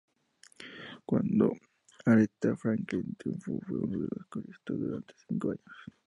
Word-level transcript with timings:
Cuando 1.05 1.51
Aretha 2.05 2.55
Franklin 2.57 3.15
triunfó 3.19 3.59
fue 3.67 3.77
una 3.81 3.99
de 3.99 4.07
sus 4.07 4.25
coristas 4.29 4.79
durante 4.79 5.13
cinco 5.29 5.51
años. 5.51 5.65